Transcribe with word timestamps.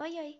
Oi, 0.00 0.16
oi! 0.16 0.38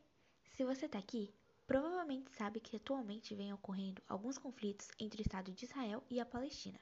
Se 0.53 0.63
você 0.63 0.89
tá 0.89 1.01
aqui, 1.01 1.35
provavelmente 1.67 2.31
sabe 2.31 2.61
que 2.61 2.77
atualmente 2.77 3.35
vem 3.35 3.53
ocorrendo 3.53 4.01
alguns 4.07 4.39
conflitos 4.39 4.89
entre 5.01 5.21
o 5.21 5.27
Estado 5.27 5.51
de 5.51 5.65
Israel 5.65 6.05
e 6.09 6.21
a 6.21 6.25
Palestina. 6.25 6.79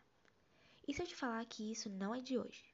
E 0.86 0.92
se 0.92 1.00
eu 1.00 1.06
te 1.06 1.16
falar 1.16 1.42
que 1.46 1.72
isso 1.72 1.88
não 1.88 2.14
é 2.14 2.20
de 2.20 2.36
hoje? 2.36 2.66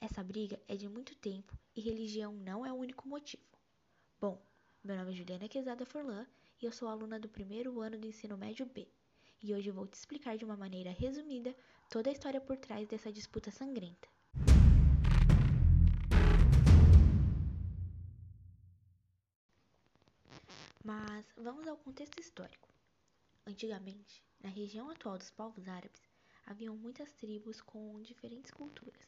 Essa 0.00 0.24
briga 0.24 0.60
é 0.66 0.74
de 0.74 0.88
muito 0.88 1.14
tempo 1.14 1.56
e 1.76 1.80
religião 1.80 2.32
não 2.32 2.66
é 2.66 2.72
o 2.72 2.76
único 2.76 3.06
motivo. 3.06 3.44
Bom, 4.20 4.44
meu 4.82 4.96
nome 4.96 5.12
é 5.12 5.14
Juliana 5.14 5.48
Quezada 5.48 5.86
Forlan 5.86 6.26
e 6.60 6.66
eu 6.66 6.72
sou 6.72 6.88
aluna 6.88 7.20
do 7.20 7.28
primeiro 7.28 7.80
ano 7.80 7.96
do 7.98 8.08
ensino 8.08 8.36
médio 8.36 8.66
B. 8.66 8.88
E 9.40 9.54
hoje 9.54 9.68
eu 9.70 9.74
vou 9.74 9.86
te 9.86 9.94
explicar 9.94 10.36
de 10.36 10.44
uma 10.44 10.56
maneira 10.56 10.90
resumida 10.90 11.54
toda 11.88 12.10
a 12.10 12.12
história 12.12 12.40
por 12.40 12.56
trás 12.56 12.88
dessa 12.88 13.12
disputa 13.12 13.52
sangrenta. 13.52 14.08
Mas 20.92 21.24
vamos 21.36 21.68
ao 21.68 21.76
contexto 21.76 22.18
histórico. 22.18 22.68
Antigamente, 23.46 24.24
na 24.40 24.48
região 24.48 24.90
atual 24.90 25.16
dos 25.16 25.30
povos 25.30 25.68
árabes, 25.68 26.02
haviam 26.44 26.76
muitas 26.76 27.12
tribos 27.12 27.60
com 27.60 28.02
diferentes 28.02 28.50
culturas, 28.50 29.06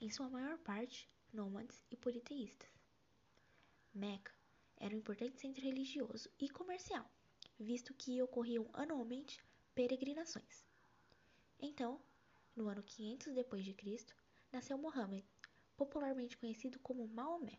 em 0.00 0.08
sua 0.08 0.28
maior 0.28 0.56
parte 0.58 1.10
nômades 1.32 1.82
e 1.90 1.96
politeístas. 1.96 2.70
Meca 3.92 4.32
era 4.76 4.94
um 4.94 4.98
importante 4.98 5.40
centro 5.40 5.60
religioso 5.60 6.30
e 6.38 6.48
comercial, 6.48 7.10
visto 7.58 7.92
que 7.94 8.22
ocorriam 8.22 8.70
anualmente 8.72 9.44
peregrinações. 9.74 10.64
Então, 11.58 12.00
no 12.54 12.68
ano 12.68 12.80
500 12.80 13.34
depois 13.34 13.64
de 13.64 13.74
Cristo, 13.74 14.14
nasceu 14.52 14.78
Mohammed, 14.78 15.26
popularmente 15.76 16.38
conhecido 16.38 16.78
como 16.78 17.08
Maomé. 17.08 17.58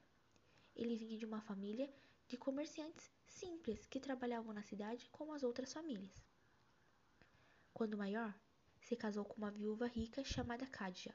Ele 0.73 0.95
vinha 0.95 1.17
de 1.17 1.25
uma 1.25 1.41
família 1.41 1.93
de 2.27 2.37
comerciantes 2.37 3.11
simples 3.25 3.85
que 3.85 3.99
trabalhavam 3.99 4.53
na 4.53 4.63
cidade 4.63 5.07
como 5.11 5.33
as 5.33 5.43
outras 5.43 5.73
famílias. 5.73 6.23
Quando 7.73 7.97
maior, 7.97 8.33
se 8.79 8.95
casou 8.95 9.25
com 9.25 9.37
uma 9.37 9.51
viúva 9.51 9.87
rica 9.87 10.23
chamada 10.23 10.65
Khadija. 10.65 11.13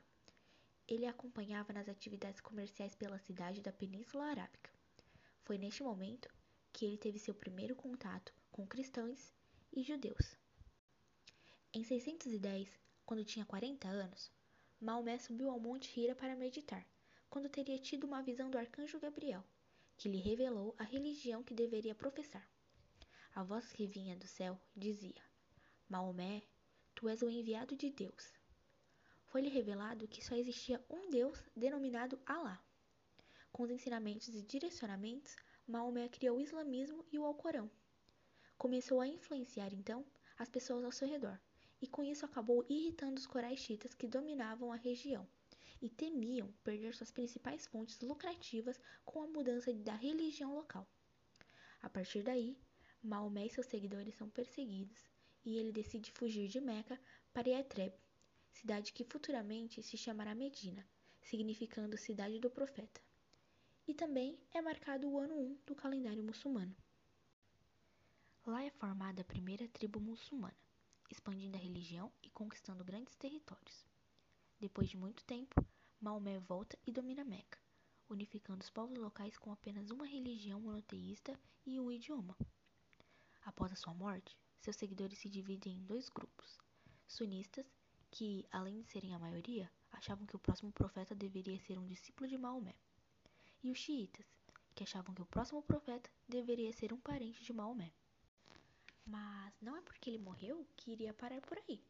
Ele 0.86 1.06
a 1.06 1.10
acompanhava 1.10 1.72
nas 1.72 1.88
atividades 1.88 2.40
comerciais 2.40 2.94
pela 2.94 3.18
cidade 3.18 3.60
da 3.60 3.72
Península 3.72 4.24
Arábica. 4.24 4.70
Foi 5.42 5.58
neste 5.58 5.82
momento 5.82 6.28
que 6.72 6.84
ele 6.84 6.98
teve 6.98 7.18
seu 7.18 7.34
primeiro 7.34 7.76
contato 7.76 8.32
com 8.50 8.66
cristãos 8.66 9.32
e 9.72 9.82
judeus. 9.82 10.36
Em 11.72 11.84
610, 11.84 12.68
quando 13.04 13.24
tinha 13.24 13.44
40 13.44 13.86
anos, 13.86 14.30
Maomé 14.80 15.18
subiu 15.18 15.50
ao 15.50 15.60
Monte 15.60 15.98
Hira 15.98 16.14
para 16.14 16.36
meditar, 16.36 16.86
quando 17.28 17.48
teria 17.48 17.78
tido 17.78 18.04
uma 18.04 18.22
visão 18.22 18.50
do 18.50 18.58
arcanjo 18.58 18.98
Gabriel 18.98 19.44
que 19.98 20.08
lhe 20.08 20.18
revelou 20.18 20.76
a 20.78 20.84
religião 20.84 21.42
que 21.42 21.52
deveria 21.52 21.92
professar. 21.92 22.48
A 23.34 23.42
voz 23.42 23.72
que 23.72 23.84
vinha 23.84 24.16
do 24.16 24.28
céu 24.28 24.56
dizia: 24.76 25.20
Maomé, 25.88 26.42
tu 26.94 27.08
és 27.08 27.20
o 27.20 27.28
enviado 27.28 27.74
de 27.76 27.90
Deus. 27.90 28.32
Foi-lhe 29.26 29.48
revelado 29.48 30.06
que 30.06 30.24
só 30.24 30.36
existia 30.36 30.82
um 30.88 31.10
Deus 31.10 31.42
denominado 31.54 32.18
Alá. 32.24 32.62
Com 33.50 33.64
os 33.64 33.70
ensinamentos 33.70 34.28
e 34.28 34.42
direcionamentos, 34.42 35.34
Maomé 35.66 36.08
criou 36.08 36.38
o 36.38 36.40
islamismo 36.40 37.04
e 37.10 37.18
o 37.18 37.24
Alcorão. 37.24 37.68
Começou 38.56 39.00
a 39.00 39.08
influenciar 39.08 39.74
então 39.74 40.06
as 40.38 40.48
pessoas 40.48 40.84
ao 40.84 40.92
seu 40.92 41.08
redor, 41.08 41.40
e 41.82 41.88
com 41.88 42.04
isso 42.04 42.24
acabou 42.24 42.64
irritando 42.68 43.18
os 43.18 43.26
coraixitas 43.26 43.94
que 43.94 44.06
dominavam 44.06 44.72
a 44.72 44.76
região 44.76 45.28
e 45.80 45.88
temiam 45.88 46.52
perder 46.64 46.94
suas 46.94 47.10
principais 47.10 47.66
fontes 47.66 48.00
lucrativas 48.00 48.80
com 49.04 49.22
a 49.22 49.26
mudança 49.26 49.72
da 49.72 49.94
religião 49.94 50.54
local. 50.54 50.88
A 51.80 51.88
partir 51.88 52.22
daí, 52.22 52.56
Maomé 53.02 53.46
e 53.46 53.50
seus 53.50 53.66
seguidores 53.66 54.14
são 54.16 54.28
perseguidos 54.28 55.08
e 55.44 55.56
ele 55.56 55.72
decide 55.72 56.12
fugir 56.12 56.48
de 56.48 56.60
Meca 56.60 57.00
para 57.32 57.48
Yatreb, 57.48 57.94
cidade 58.50 58.92
que 58.92 59.04
futuramente 59.04 59.82
se 59.82 59.96
chamará 59.96 60.34
Medina, 60.34 60.86
significando 61.22 61.96
cidade 61.96 62.40
do 62.40 62.50
profeta. 62.50 63.00
E 63.86 63.94
também 63.94 64.38
é 64.52 64.60
marcado 64.60 65.08
o 65.08 65.18
ano 65.18 65.34
1 65.34 65.58
do 65.66 65.74
calendário 65.74 66.22
muçulmano. 66.22 66.76
Lá 68.44 68.62
é 68.64 68.70
formada 68.70 69.22
a 69.22 69.24
primeira 69.24 69.68
tribo 69.68 70.00
muçulmana, 70.00 70.56
expandindo 71.10 71.56
a 71.56 71.60
religião 71.60 72.12
e 72.22 72.30
conquistando 72.30 72.84
grandes 72.84 73.14
territórios. 73.14 73.87
Depois 74.60 74.88
de 74.88 74.96
muito 74.96 75.22
tempo, 75.24 75.64
Maomé 76.00 76.40
volta 76.40 76.76
e 76.84 76.90
domina 76.90 77.22
Meca, 77.22 77.58
unificando 78.08 78.62
os 78.62 78.70
povos 78.70 78.98
locais 78.98 79.38
com 79.38 79.52
apenas 79.52 79.90
uma 79.90 80.04
religião 80.04 80.60
monoteísta 80.60 81.38
e 81.64 81.78
um 81.78 81.92
idioma. 81.92 82.36
Após 83.44 83.70
a 83.70 83.76
sua 83.76 83.94
morte, 83.94 84.36
seus 84.58 84.74
seguidores 84.74 85.18
se 85.18 85.28
dividem 85.28 85.74
em 85.74 85.84
dois 85.84 86.08
grupos: 86.08 86.58
sunistas, 87.06 87.66
que, 88.10 88.44
além 88.50 88.80
de 88.80 88.88
serem 88.88 89.14
a 89.14 89.18
maioria, 89.18 89.70
achavam 89.92 90.26
que 90.26 90.34
o 90.34 90.40
próximo 90.40 90.72
profeta 90.72 91.14
deveria 91.14 91.60
ser 91.60 91.78
um 91.78 91.86
discípulo 91.86 92.28
de 92.28 92.36
Maomé, 92.36 92.74
e 93.62 93.70
os 93.70 93.78
xiitas, 93.78 94.26
que 94.74 94.82
achavam 94.82 95.14
que 95.14 95.22
o 95.22 95.26
próximo 95.26 95.62
profeta 95.62 96.10
deveria 96.28 96.72
ser 96.72 96.92
um 96.92 97.00
parente 97.00 97.44
de 97.44 97.52
Maomé. 97.52 97.92
Mas 99.06 99.54
não 99.60 99.76
é 99.76 99.80
porque 99.82 100.10
ele 100.10 100.18
morreu 100.18 100.66
que 100.76 100.90
iria 100.90 101.14
parar 101.14 101.40
por 101.42 101.58
aí. 101.58 101.80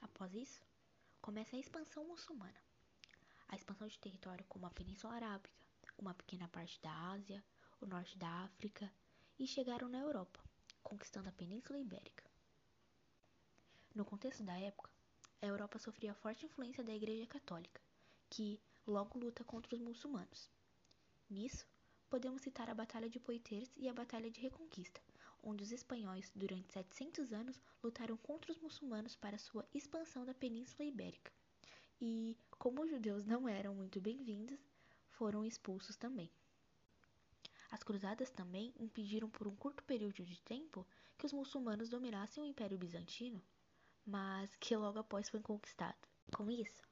Após 0.00 0.32
isso, 0.34 0.62
começa 1.20 1.54
a 1.54 1.58
expansão 1.58 2.04
muçulmana. 2.06 2.60
A 3.48 3.56
expansão 3.56 3.86
de 3.86 3.98
território 3.98 4.44
como 4.48 4.66
a 4.66 4.70
Península 4.70 5.14
Arábica, 5.14 5.54
uma 5.98 6.14
pequena 6.14 6.48
parte 6.48 6.80
da 6.80 6.92
Ásia, 7.10 7.44
o 7.80 7.86
norte 7.86 8.16
da 8.16 8.28
África 8.44 8.90
e 9.38 9.46
chegaram 9.46 9.88
na 9.88 9.98
Europa, 9.98 10.40
conquistando 10.82 11.28
a 11.28 11.32
Península 11.32 11.78
Ibérica. 11.78 12.24
No 13.94 14.04
contexto 14.04 14.42
da 14.42 14.58
época, 14.58 14.90
a 15.42 15.46
Europa 15.46 15.78
sofria 15.78 16.14
forte 16.14 16.46
influência 16.46 16.84
da 16.84 16.94
Igreja 16.94 17.26
Católica, 17.26 17.80
que 18.28 18.60
logo 18.86 19.18
luta 19.18 19.44
contra 19.44 19.74
os 19.74 19.80
muçulmanos. 19.80 20.50
Nisso, 21.28 21.66
podemos 22.08 22.42
citar 22.42 22.68
a 22.68 22.74
Batalha 22.74 23.08
de 23.08 23.18
Poitiers 23.18 23.70
e 23.76 23.88
a 23.88 23.94
Batalha 23.94 24.30
de 24.30 24.40
Reconquista, 24.40 25.00
onde 25.42 25.62
os 25.62 25.72
espanhóis, 25.72 26.30
durante 26.34 26.72
700 26.72 27.32
anos, 27.32 27.60
lutaram 27.82 28.16
contra 28.16 28.52
os 28.52 28.58
muçulmanos 28.58 29.16
para 29.16 29.38
sua 29.38 29.66
expansão 29.74 30.24
da 30.24 30.34
Península 30.34 30.88
Ibérica. 30.88 31.32
E, 32.00 32.36
como 32.50 32.82
os 32.82 32.90
judeus 32.90 33.24
não 33.24 33.48
eram 33.48 33.74
muito 33.74 34.00
bem-vindos, 34.00 34.58
foram 35.10 35.44
expulsos 35.44 35.96
também. 35.96 36.30
As 37.70 37.82
cruzadas 37.82 38.30
também 38.30 38.72
impediram 38.78 39.30
por 39.30 39.46
um 39.46 39.54
curto 39.54 39.84
período 39.84 40.24
de 40.24 40.40
tempo 40.40 40.86
que 41.16 41.26
os 41.26 41.32
muçulmanos 41.32 41.88
dominassem 41.88 42.42
o 42.42 42.46
Império 42.46 42.78
Bizantino, 42.78 43.42
mas 44.04 44.56
que 44.56 44.74
logo 44.74 44.98
após 44.98 45.28
foi 45.28 45.40
conquistado. 45.40 46.08
Com 46.32 46.50
isso, 46.50 46.82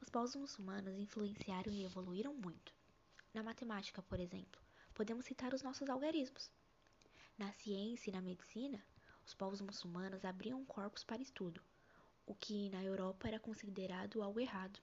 os 0.00 0.08
povos 0.08 0.36
muçulmanos 0.36 0.96
influenciaram 0.96 1.72
e 1.72 1.84
evoluíram 1.84 2.34
muito. 2.34 2.72
Na 3.34 3.42
matemática, 3.42 4.02
por 4.02 4.20
exemplo, 4.20 4.60
podemos 4.94 5.24
citar 5.24 5.52
os 5.54 5.62
nossos 5.62 5.88
algarismos. 5.88 6.50
Na 7.38 7.52
ciência 7.52 8.10
e 8.10 8.12
na 8.12 8.20
medicina, 8.20 8.84
os 9.24 9.32
povos 9.32 9.60
muçulmanos 9.60 10.24
abriam 10.24 10.64
corpos 10.64 11.04
para 11.04 11.22
estudo, 11.22 11.62
o 12.26 12.34
que 12.34 12.68
na 12.70 12.82
Europa 12.82 13.28
era 13.28 13.38
considerado 13.38 14.20
algo 14.20 14.40
errado. 14.40 14.80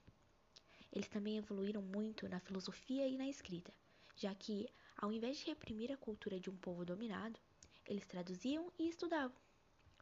Eles 0.89 1.09
também 1.09 1.37
evoluíram 1.37 1.81
muito 1.81 2.29
na 2.29 2.39
filosofia 2.39 3.05
e 3.09 3.17
na 3.17 3.27
escrita, 3.27 3.73
já 4.15 4.33
que, 4.33 4.69
ao 4.95 5.11
invés 5.11 5.37
de 5.37 5.47
reprimir 5.47 5.91
a 5.91 5.97
cultura 5.97 6.39
de 6.39 6.49
um 6.49 6.55
povo 6.55 6.85
dominado, 6.85 7.37
eles 7.85 8.07
traduziam 8.07 8.71
e 8.79 8.87
estudavam. 8.87 9.35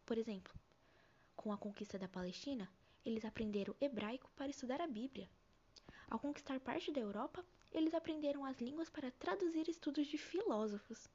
Por 0.06 0.20
exemplo, 0.20 0.54
com 1.36 1.52
a 1.52 1.58
conquista 1.58 1.98
da 1.98 2.08
Palestina, 2.08 2.70
eles 3.04 3.26
aprenderam 3.26 3.76
hebraico 3.82 4.30
para 4.36 4.52
estudar 4.52 4.80
a 4.80 4.86
Bíblia. 4.86 5.28
Ao 6.08 6.20
conquistar 6.20 6.60
parte 6.60 6.92
da 6.92 7.02
Europa, 7.02 7.44
eles 7.72 7.96
aprenderam 7.96 8.46
as 8.46 8.62
línguas 8.62 8.92
para 8.92 9.10
traduzir 9.10 9.68
estudos 9.68 10.06
de 10.06 10.20
filósofos. 10.20 11.10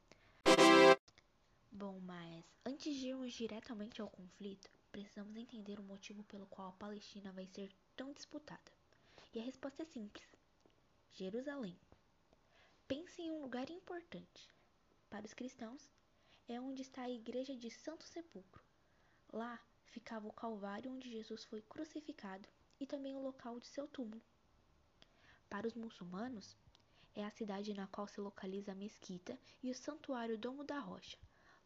Bom, 1.78 2.00
mas 2.00 2.44
antes 2.66 2.92
de 2.92 3.06
irmos 3.06 3.32
diretamente 3.32 4.02
ao 4.02 4.10
conflito, 4.10 4.68
precisamos 4.90 5.36
entender 5.36 5.78
o 5.78 5.82
motivo 5.84 6.24
pelo 6.24 6.44
qual 6.48 6.70
a 6.70 6.72
Palestina 6.72 7.30
vai 7.30 7.46
ser 7.46 7.72
tão 7.94 8.12
disputada. 8.12 8.72
E 9.32 9.38
a 9.38 9.44
resposta 9.44 9.82
é 9.82 9.84
simples: 9.84 10.26
Jerusalém. 11.12 11.78
Pense 12.88 13.22
em 13.22 13.30
um 13.30 13.40
lugar 13.40 13.70
importante. 13.70 14.52
Para 15.08 15.24
os 15.24 15.32
cristãos, 15.32 15.88
é 16.48 16.60
onde 16.60 16.82
está 16.82 17.02
a 17.02 17.10
igreja 17.10 17.54
de 17.54 17.70
Santo 17.70 18.02
Sepulcro. 18.02 18.64
Lá 19.32 19.62
ficava 19.84 20.26
o 20.26 20.32
Calvário 20.32 20.90
onde 20.90 21.08
Jesus 21.08 21.44
foi 21.44 21.62
crucificado 21.62 22.48
e 22.80 22.88
também 22.88 23.14
o 23.14 23.22
local 23.22 23.60
de 23.60 23.68
seu 23.68 23.86
túmulo. 23.86 24.20
Para 25.48 25.68
os 25.68 25.74
muçulmanos, 25.74 26.56
é 27.14 27.24
a 27.24 27.30
cidade 27.30 27.72
na 27.72 27.86
qual 27.86 28.08
se 28.08 28.20
localiza 28.20 28.72
a 28.72 28.74
mesquita 28.74 29.38
e 29.62 29.70
o 29.70 29.76
santuário 29.76 30.36
Domo 30.36 30.64
da 30.64 30.80
Rocha, 30.80 31.16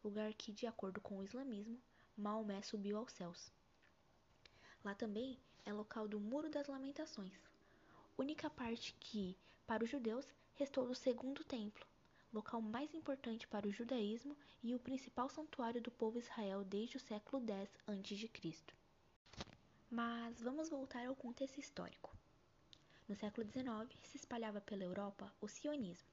lugar 0.03 0.33
que, 0.33 0.51
de 0.51 0.67
acordo 0.67 0.99
com 0.99 1.17
o 1.19 1.23
islamismo, 1.23 1.79
Maomé 2.17 2.61
subiu 2.61 2.97
aos 2.97 3.11
céus. 3.11 3.51
Lá 4.83 4.93
também 4.93 5.39
é 5.65 5.71
local 5.71 6.07
do 6.07 6.19
Muro 6.19 6.49
das 6.49 6.67
Lamentações, 6.67 7.39
única 8.17 8.49
parte 8.49 8.93
que, 8.99 9.37
para 9.65 9.83
os 9.83 9.89
judeus, 9.89 10.25
restou 10.55 10.87
do 10.87 10.93
segundo 10.93 11.43
templo, 11.43 11.85
local 12.33 12.61
mais 12.61 12.93
importante 12.93 13.47
para 13.47 13.67
o 13.67 13.71
judaísmo 13.71 14.35
e 14.61 14.75
o 14.75 14.79
principal 14.79 15.29
santuário 15.29 15.81
do 15.81 15.91
povo 15.91 16.19
Israel 16.19 16.63
desde 16.63 16.97
o 16.97 16.99
século 16.99 17.43
X 18.03 18.29
a.C. 18.29 18.53
Mas 19.89 20.41
vamos 20.41 20.69
voltar 20.69 21.05
ao 21.07 21.15
contexto 21.15 21.59
histórico. 21.59 22.15
No 23.07 23.15
século 23.15 23.47
XIX, 23.47 23.99
se 24.03 24.17
espalhava 24.17 24.61
pela 24.61 24.83
Europa 24.83 25.31
o 25.41 25.47
sionismo, 25.47 26.07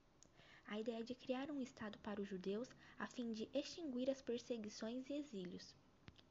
a 0.71 0.79
ideia 0.79 1.03
de 1.03 1.17
criar 1.17 1.51
um 1.51 1.61
Estado 1.61 1.99
para 1.99 2.23
os 2.23 2.29
judeus 2.29 2.69
a 2.97 3.07
fim 3.09 3.33
de 3.33 3.49
extinguir 3.53 4.09
as 4.09 4.23
perseguições 4.23 5.11
e 5.11 5.15
exílios. 5.15 5.75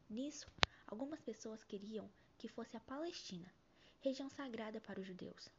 Nisso, 0.10 0.48
algumas 0.88 1.22
pessoas 1.22 1.64
queriam 1.66 2.10
que 2.38 2.48
fosse 2.48 2.78
a 2.78 2.80
Palestina, 2.80 3.54
região 4.00 4.30
sagrada 4.30 4.80
para 4.80 5.00
os 5.00 5.06
judeus. 5.06 5.50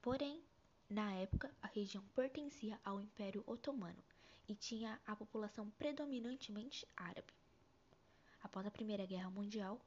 Porém, 0.00 0.42
na 0.88 1.12
época, 1.12 1.54
a 1.60 1.66
região 1.66 2.02
pertencia 2.14 2.80
ao 2.82 2.98
Império 2.98 3.44
Otomano 3.46 4.02
e 4.48 4.54
tinha 4.54 4.98
a 5.06 5.14
população 5.14 5.70
predominantemente 5.72 6.86
árabe. 6.96 7.32
Após 8.42 8.66
a 8.66 8.70
Primeira 8.70 9.04
Guerra 9.04 9.30
Mundial, 9.30 9.78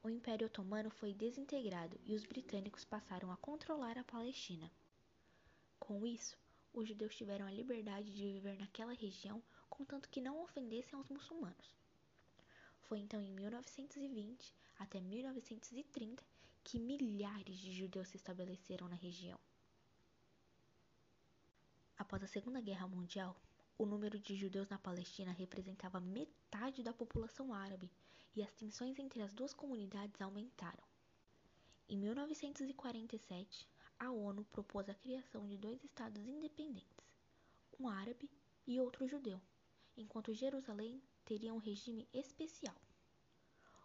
o 0.00 0.08
Império 0.08 0.46
Otomano 0.46 0.90
foi 0.90 1.12
desintegrado 1.12 1.98
e 2.06 2.14
os 2.14 2.24
britânicos 2.24 2.84
passaram 2.84 3.32
a 3.32 3.36
controlar 3.36 3.98
a 3.98 4.04
Palestina. 4.04 4.70
Com 5.78 6.06
isso, 6.06 6.38
os 6.72 6.88
judeus 6.88 7.14
tiveram 7.14 7.46
a 7.46 7.50
liberdade 7.50 8.12
de 8.12 8.32
viver 8.32 8.58
naquela 8.58 8.92
região, 8.92 9.42
contanto 9.68 10.08
que 10.08 10.20
não 10.20 10.42
ofendessem 10.42 10.98
aos 10.98 11.08
muçulmanos. 11.08 11.76
Foi 12.82 12.98
então 12.98 13.20
em 13.20 13.30
1920 13.32 14.54
até 14.78 15.00
1930 15.00 16.24
que 16.64 16.78
milhares 16.78 17.58
de 17.58 17.72
judeus 17.72 18.08
se 18.08 18.16
estabeleceram 18.16 18.88
na 18.88 18.96
região. 18.96 19.38
Após 21.96 22.22
a 22.22 22.26
Segunda 22.26 22.60
Guerra 22.60 22.86
Mundial, 22.86 23.36
o 23.76 23.86
número 23.86 24.18
de 24.18 24.36
judeus 24.36 24.68
na 24.68 24.78
Palestina 24.78 25.32
representava 25.32 26.00
metade 26.00 26.82
da 26.82 26.92
população 26.92 27.52
árabe 27.52 27.90
e 28.34 28.42
as 28.42 28.52
tensões 28.52 28.98
entre 28.98 29.22
as 29.22 29.32
duas 29.32 29.52
comunidades 29.52 30.20
aumentaram. 30.20 30.82
Em 31.88 31.96
1947, 31.96 33.68
a 33.98 34.10
ONU 34.10 34.44
propôs 34.46 34.88
a 34.88 34.94
criação 34.94 35.46
de 35.46 35.56
dois 35.56 35.82
estados 35.82 36.26
independentes, 36.26 37.10
um 37.78 37.88
árabe 37.88 38.30
e 38.66 38.78
outro 38.78 39.06
judeu, 39.08 39.40
enquanto 39.96 40.32
Jerusalém 40.32 41.02
teria 41.24 41.52
um 41.52 41.58
regime 41.58 42.08
especial. 42.12 42.76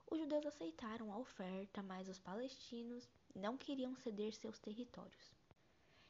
Os 0.09 0.19
judeus 0.19 0.45
aceitaram 0.45 1.11
a 1.11 1.17
oferta, 1.17 1.81
mas 1.81 2.07
os 2.07 2.19
palestinos 2.19 3.09
não 3.33 3.57
queriam 3.57 3.95
ceder 3.95 4.33
seus 4.33 4.59
territórios. 4.59 5.33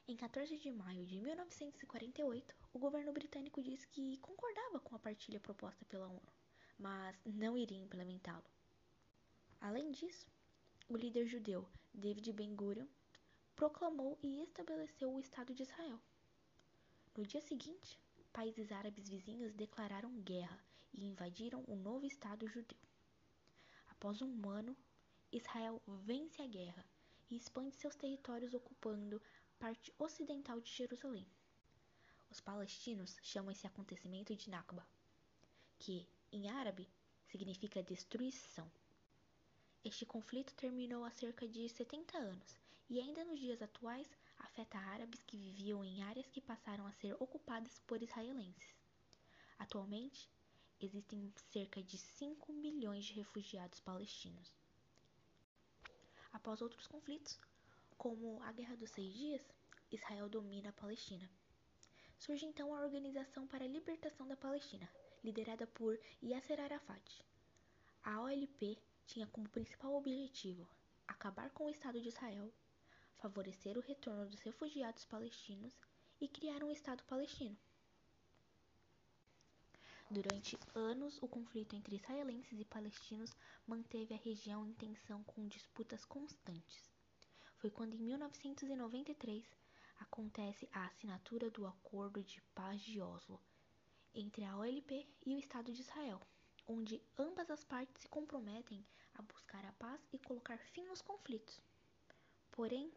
Em 0.05 0.17
14 0.17 0.57
de 0.57 0.69
maio 0.69 1.05
de 1.05 1.17
1948, 1.21 2.53
o 2.73 2.79
governo 2.79 3.13
britânico 3.13 3.61
disse 3.61 3.87
que 3.87 4.17
concordava 4.17 4.81
com 4.81 4.95
a 4.95 4.99
partilha 4.99 5.39
proposta 5.39 5.85
pela 5.85 6.07
ONU, 6.07 6.33
mas 6.77 7.15
não 7.25 7.57
iria 7.57 7.81
implementá-lo. 7.81 8.43
Além 9.61 9.91
disso, 9.91 10.27
o 10.89 10.97
líder 10.97 11.25
judeu 11.25 11.65
David 11.93 12.33
Ben-Gurion 12.33 12.87
proclamou 13.55 14.17
e 14.21 14.41
estabeleceu 14.41 15.13
o 15.13 15.19
Estado 15.19 15.53
de 15.53 15.63
Israel. 15.63 15.99
No 17.15 17.25
dia 17.25 17.41
seguinte, 17.41 17.99
países 18.31 18.71
árabes 18.71 19.07
vizinhos 19.07 19.53
declararam 19.53 20.11
guerra 20.21 20.59
e 20.93 21.05
invadiram 21.05 21.63
o 21.67 21.75
novo 21.75 22.05
Estado 22.05 22.47
judeu. 22.47 22.77
Após 23.91 24.21
um 24.21 24.49
ano, 24.49 24.75
Israel 25.31 25.81
vence 25.87 26.41
a 26.41 26.47
guerra 26.47 26.83
e 27.29 27.35
expande 27.35 27.75
seus 27.75 27.95
territórios 27.95 28.53
ocupando 28.53 29.21
parte 29.59 29.93
ocidental 29.99 30.59
de 30.59 30.71
Jerusalém. 30.71 31.27
Os 32.31 32.41
palestinos 32.41 33.17
chamam 33.21 33.51
esse 33.51 33.67
acontecimento 33.67 34.35
de 34.35 34.49
Nakba, 34.49 34.85
que, 35.77 36.07
em 36.31 36.49
árabe, 36.49 36.89
significa 37.27 37.83
destruição. 37.83 38.69
Este 39.85 40.05
conflito 40.05 40.55
terminou 40.55 41.05
há 41.05 41.11
cerca 41.11 41.47
de 41.47 41.69
70 41.69 42.17
anos 42.17 42.62
e 42.93 43.01
ainda 43.01 43.25
nos 43.25 43.39
dias 43.39 43.59
atuais 43.59 44.07
afeta 44.37 44.77
árabes 44.77 45.19
que 45.23 45.35
viviam 45.35 45.83
em 45.83 46.03
áreas 46.03 46.29
que 46.29 46.39
passaram 46.39 46.85
a 46.85 46.91
ser 46.91 47.15
ocupadas 47.19 47.79
por 47.87 48.03
israelenses. 48.03 48.75
Atualmente, 49.57 50.29
existem 50.79 51.33
cerca 51.51 51.81
de 51.81 51.97
5 51.97 52.53
milhões 52.53 53.03
de 53.03 53.13
refugiados 53.13 53.79
palestinos. 53.79 54.53
Após 56.31 56.61
outros 56.61 56.85
conflitos, 56.85 57.39
como 57.97 58.39
a 58.43 58.51
Guerra 58.51 58.75
dos 58.75 58.91
Seis 58.91 59.11
Dias, 59.11 59.41
Israel 59.91 60.29
domina 60.29 60.69
a 60.69 60.73
Palestina. 60.73 61.27
Surge 62.19 62.45
então 62.45 62.75
a 62.75 62.81
Organização 62.81 63.47
para 63.47 63.65
a 63.65 63.67
Libertação 63.67 64.27
da 64.27 64.37
Palestina, 64.37 64.87
liderada 65.23 65.65
por 65.65 65.99
Yasser 66.21 66.61
Arafat. 66.61 67.25
A 68.03 68.21
OLP 68.21 68.77
tinha 69.07 69.25
como 69.25 69.49
principal 69.49 69.95
objetivo 69.95 70.69
acabar 71.07 71.49
com 71.49 71.65
o 71.65 71.69
Estado 71.71 71.99
de 71.99 72.09
Israel, 72.09 72.53
favorecer 73.23 73.77
o 73.77 73.81
retorno 73.81 74.25
dos 74.25 74.41
refugiados 74.41 75.05
palestinos 75.05 75.79
e 76.19 76.27
criar 76.27 76.61
um 76.61 76.69
Estado 76.69 77.01
palestino. 77.05 77.57
Durante 80.11 80.59
anos, 80.75 81.23
o 81.23 81.27
conflito 81.29 81.73
entre 81.73 81.95
israelenses 81.95 82.59
e 82.59 82.65
palestinos 82.65 83.31
manteve 83.65 84.13
a 84.13 84.17
região 84.17 84.67
em 84.67 84.73
tensão 84.73 85.23
com 85.23 85.47
disputas 85.47 86.03
constantes. 86.03 86.91
Foi 87.55 87.71
quando, 87.71 87.93
em 87.93 88.03
1993, 88.03 89.45
acontece 90.01 90.67
a 90.73 90.85
assinatura 90.87 91.49
do 91.49 91.65
Acordo 91.65 92.21
de 92.21 92.41
Paz 92.53 92.81
de 92.81 92.99
Oslo 92.99 93.39
entre 94.13 94.43
a 94.43 94.57
OLP 94.57 95.07
e 95.25 95.33
o 95.33 95.39
Estado 95.39 95.71
de 95.71 95.79
Israel, 95.79 96.19
onde 96.67 97.01
ambas 97.17 97.49
as 97.49 97.63
partes 97.63 98.01
se 98.01 98.09
comprometem 98.09 98.85
a 99.13 99.21
buscar 99.21 99.63
a 99.63 99.71
paz 99.71 100.01
e 100.11 100.19
colocar 100.19 100.57
fim 100.57 100.85
aos 100.87 101.01
conflitos. 101.01 101.61
Porém, 102.51 102.91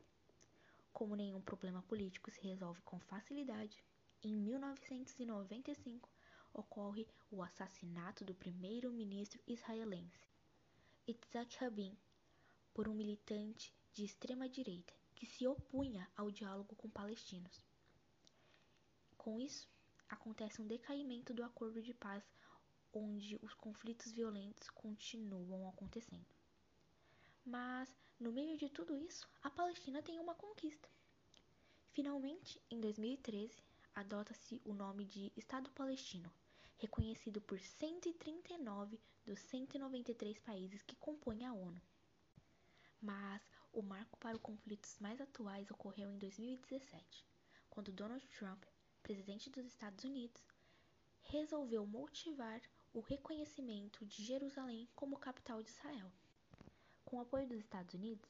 como 0.96 1.14
nenhum 1.14 1.42
problema 1.42 1.82
político 1.82 2.30
se 2.30 2.40
resolve 2.40 2.80
com 2.80 2.98
facilidade, 2.98 3.84
em 4.22 4.34
1995 4.34 6.08
ocorre 6.54 7.06
o 7.30 7.42
assassinato 7.42 8.24
do 8.24 8.34
primeiro-ministro 8.34 9.38
israelense, 9.46 10.26
Yitzhak 11.06 11.54
Rabin, 11.58 11.94
por 12.72 12.88
um 12.88 12.94
militante 12.94 13.74
de 13.92 14.06
extrema-direita 14.06 14.94
que 15.14 15.26
se 15.26 15.46
opunha 15.46 16.10
ao 16.16 16.30
diálogo 16.30 16.74
com 16.74 16.88
palestinos. 16.88 17.62
Com 19.18 19.38
isso, 19.38 19.68
acontece 20.08 20.62
um 20.62 20.66
decaimento 20.66 21.34
do 21.34 21.44
acordo 21.44 21.82
de 21.82 21.92
paz, 21.92 22.24
onde 22.90 23.38
os 23.42 23.52
conflitos 23.52 24.12
violentos 24.12 24.70
continuam 24.70 25.68
acontecendo. 25.68 26.35
Mas, 27.46 27.88
no 28.18 28.32
meio 28.32 28.56
de 28.56 28.68
tudo 28.68 28.96
isso, 28.96 29.28
a 29.40 29.48
Palestina 29.48 30.02
tem 30.02 30.18
uma 30.18 30.34
conquista. 30.34 30.88
Finalmente, 31.92 32.60
em 32.68 32.80
2013, 32.80 33.62
adota-se 33.94 34.60
o 34.64 34.74
nome 34.74 35.04
de 35.04 35.32
Estado 35.36 35.70
Palestino, 35.70 36.28
reconhecido 36.76 37.40
por 37.40 37.60
139 37.60 39.00
dos 39.24 39.38
193 39.38 40.40
países 40.40 40.82
que 40.82 40.96
compõem 40.96 41.46
a 41.46 41.52
ONU. 41.52 41.80
Mas 43.00 43.40
o 43.72 43.80
marco 43.80 44.18
para 44.18 44.34
os 44.34 44.42
conflitos 44.42 44.98
mais 44.98 45.20
atuais 45.20 45.70
ocorreu 45.70 46.10
em 46.10 46.18
2017, 46.18 47.24
quando 47.70 47.92
Donald 47.92 48.26
Trump, 48.26 48.64
presidente 49.04 49.50
dos 49.50 49.64
Estados 49.66 50.02
Unidos, 50.02 50.44
resolveu 51.22 51.86
motivar 51.86 52.60
o 52.92 52.98
reconhecimento 52.98 54.04
de 54.04 54.24
Jerusalém 54.24 54.88
como 54.96 55.16
capital 55.16 55.62
de 55.62 55.70
Israel. 55.70 56.10
Com 57.06 57.16
o 57.16 57.20
apoio 57.20 57.48
dos 57.48 57.58
Estados 57.58 57.94
Unidos, 57.94 58.28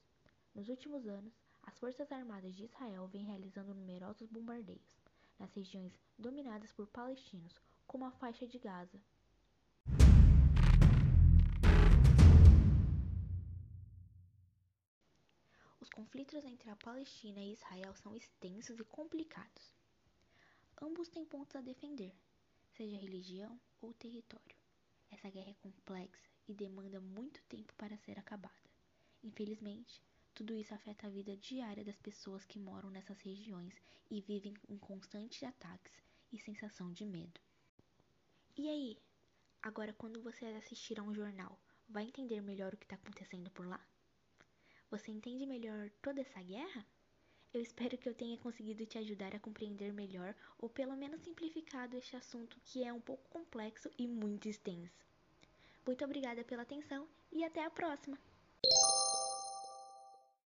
nos 0.54 0.68
últimos 0.68 1.08
anos, 1.08 1.34
as 1.64 1.76
Forças 1.76 2.12
Armadas 2.12 2.54
de 2.54 2.62
Israel 2.62 3.08
vêm 3.08 3.24
realizando 3.24 3.74
numerosos 3.74 4.28
bombardeios 4.30 4.96
nas 5.36 5.52
regiões 5.52 5.92
dominadas 6.16 6.72
por 6.72 6.86
palestinos, 6.86 7.58
como 7.88 8.04
a 8.04 8.12
faixa 8.12 8.46
de 8.46 8.58
Gaza, 8.60 9.00
conflitos 15.96 16.44
entre 16.44 16.68
a 16.68 16.76
Palestina 16.76 17.40
e 17.40 17.54
Israel 17.54 17.94
são 17.94 18.14
extensos 18.14 18.78
e 18.78 18.84
complicados. 18.84 19.74
Ambos 20.82 21.08
têm 21.08 21.24
pontos 21.24 21.56
a 21.56 21.62
defender, 21.62 22.14
seja 22.76 22.98
religião 22.98 23.58
ou 23.80 23.94
território. 23.94 24.65
Essa 25.10 25.30
guerra 25.30 25.50
é 25.50 25.54
complexa 25.54 26.28
e 26.48 26.54
demanda 26.54 27.00
muito 27.00 27.42
tempo 27.44 27.72
para 27.74 27.96
ser 27.98 28.18
acabada. 28.18 28.54
Infelizmente, 29.22 30.02
tudo 30.34 30.54
isso 30.54 30.74
afeta 30.74 31.06
a 31.06 31.10
vida 31.10 31.36
diária 31.36 31.84
das 31.84 31.98
pessoas 31.98 32.44
que 32.44 32.58
moram 32.58 32.90
nessas 32.90 33.20
regiões 33.20 33.74
e 34.10 34.20
vivem 34.20 34.54
em 34.68 34.78
constantes 34.78 35.42
ataques 35.42 35.92
e 36.32 36.38
sensação 36.38 36.92
de 36.92 37.04
medo. 37.04 37.40
E 38.56 38.68
aí? 38.68 38.98
Agora, 39.62 39.92
quando 39.92 40.22
você 40.22 40.44
assistir 40.46 41.00
a 41.00 41.02
um 41.02 41.14
jornal, 41.14 41.58
vai 41.88 42.04
entender 42.04 42.40
melhor 42.40 42.74
o 42.74 42.76
que 42.76 42.84
está 42.84 42.96
acontecendo 42.96 43.50
por 43.50 43.66
lá? 43.66 43.84
Você 44.90 45.10
entende 45.10 45.44
melhor 45.46 45.90
toda 46.02 46.20
essa 46.20 46.40
guerra? 46.42 46.86
Eu 47.52 47.62
espero 47.62 47.96
que 47.96 48.08
eu 48.08 48.14
tenha 48.14 48.36
conseguido 48.38 48.84
te 48.84 48.98
ajudar 48.98 49.34
a 49.34 49.40
compreender 49.40 49.92
melhor 49.92 50.34
ou 50.58 50.68
pelo 50.68 50.96
menos 50.96 51.22
simplificado 51.22 51.96
este 51.96 52.16
assunto 52.16 52.60
que 52.64 52.84
é 52.84 52.92
um 52.92 53.00
pouco 53.00 53.28
complexo 53.30 53.90
e 53.98 54.06
muito 54.06 54.48
extenso. 54.48 55.04
Muito 55.86 56.04
obrigada 56.04 56.44
pela 56.44 56.62
atenção 56.62 57.08
e 57.32 57.44
até 57.44 57.64
a 57.64 57.70
próxima! 57.70 58.18